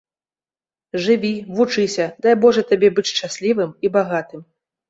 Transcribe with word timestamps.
Жыві, 1.03 1.31
вучыся, 1.59 2.07
дай 2.27 2.33
божа 2.47 2.65
табе 2.73 2.91
быць 2.97 3.07
шчаслівым 3.13 3.71
і 3.87 3.93
багатым. 4.01 4.41